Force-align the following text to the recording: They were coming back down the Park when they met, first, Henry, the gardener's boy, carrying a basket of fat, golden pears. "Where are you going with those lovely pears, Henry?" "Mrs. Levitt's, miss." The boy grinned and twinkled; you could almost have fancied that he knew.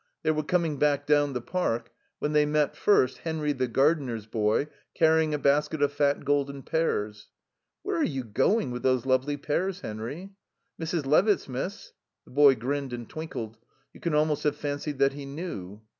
They 0.23 0.31
were 0.31 0.41
coming 0.41 0.79
back 0.79 1.05
down 1.05 1.33
the 1.33 1.41
Park 1.41 1.91
when 2.17 2.33
they 2.33 2.43
met, 2.47 2.75
first, 2.75 3.19
Henry, 3.19 3.53
the 3.53 3.67
gardener's 3.67 4.25
boy, 4.25 4.67
carrying 4.95 5.31
a 5.31 5.37
basket 5.37 5.79
of 5.83 5.93
fat, 5.93 6.25
golden 6.25 6.63
pears. 6.63 7.27
"Where 7.83 7.97
are 7.97 8.03
you 8.03 8.23
going 8.23 8.71
with 8.71 8.81
those 8.81 9.05
lovely 9.05 9.37
pears, 9.37 9.81
Henry?" 9.81 10.31
"Mrs. 10.81 11.05
Levitt's, 11.05 11.47
miss." 11.47 11.93
The 12.25 12.31
boy 12.31 12.55
grinned 12.55 12.93
and 12.93 13.07
twinkled; 13.07 13.59
you 13.93 13.99
could 13.99 14.15
almost 14.15 14.43
have 14.43 14.55
fancied 14.57 14.97
that 14.97 15.13
he 15.13 15.27
knew. 15.27 15.81